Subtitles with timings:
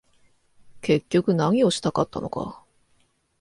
[0.81, 2.63] 結局何をしたかったのか